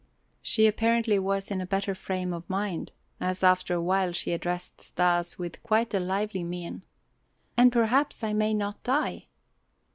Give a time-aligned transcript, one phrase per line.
[0.41, 4.81] She apparently was in a better frame of mind, as after a while she addressed
[4.81, 6.81] Stas with quite a lively mien.
[7.55, 9.27] "And perhaps I may not die."